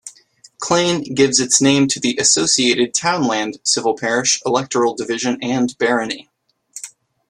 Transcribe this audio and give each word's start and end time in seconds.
Clane 0.57 1.13
gives 1.13 1.39
its 1.39 1.61
name 1.61 1.87
to 1.89 1.99
the 1.99 2.17
associated 2.19 2.95
townland, 2.95 3.59
civil 3.63 3.95
parish, 3.95 4.41
electoral 4.47 4.95
division 4.95 5.37
and 5.43 5.77
barony. 5.77 6.27